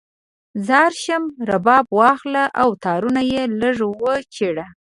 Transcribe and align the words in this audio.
ځار 0.67 0.91
شم، 1.03 1.23
رباب 1.49 1.85
واخله 1.99 2.43
او 2.61 2.69
تارونه 2.83 3.21
یې 3.31 3.43
لږ 3.61 3.77
وچیړه 4.03 4.67